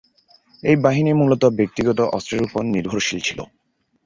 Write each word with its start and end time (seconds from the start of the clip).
এই 0.63 0.77
বাহিনী 0.77 1.11
মূলত 1.13 1.43
ব্যক্তিগত 1.59 1.99
অস্ত্রের 2.15 2.41
উপর 2.43 2.61
নির্ভরশীল 2.73 3.19
ছিল। 3.19 3.39